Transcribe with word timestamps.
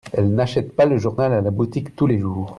Elles 0.13 0.33
n'achètent 0.33 0.75
pas 0.75 0.87
le 0.87 0.97
journal 0.97 1.31
à 1.31 1.41
la 1.41 1.51
boutique 1.51 1.95
tous 1.95 2.07
les 2.07 2.17
jours 2.17 2.49